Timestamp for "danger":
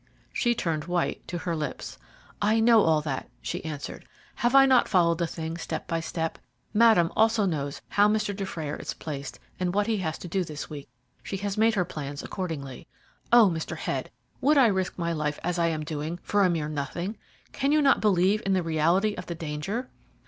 19.35-19.91